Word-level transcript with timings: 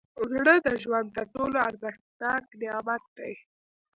زړه 0.31 0.55
د 0.65 0.67
ژوند 0.83 1.07
تر 1.17 1.25
ټولو 1.33 1.57
ارزښتناک 1.67 2.43
نعمت 2.61 3.03
دی. 3.17 3.33